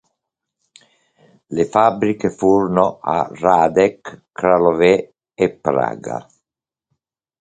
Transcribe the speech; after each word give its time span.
Le 1.49 1.63
fabbriche 1.65 2.31
furono 2.31 2.97
a 3.01 3.29
Hradec 3.31 4.21
Králové 4.31 5.13
e 5.35 5.51
Praga. 5.51 6.27